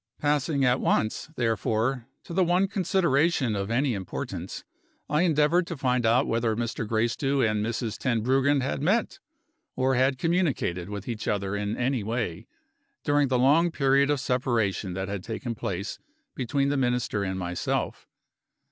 [0.17, 4.63] Passing at once, therefore, to the one consideration of any importance,
[5.07, 6.87] I endeavored to find out whether Mr.
[6.87, 7.99] Gracedieu and Mrs.
[7.99, 9.19] Tenbruggen had met,
[9.75, 12.47] or had communicated with each other in any way,
[13.03, 15.99] during the long period of separation that had taken place
[16.33, 18.07] between the Minister and myself.